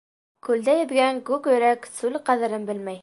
Күлдә 0.47 0.73
йөҙгән 0.79 1.19
күк 1.27 1.51
өйрәк 1.53 1.87
сүл 1.99 2.21
ҡәҙерен 2.31 2.67
белмәй. 2.73 2.99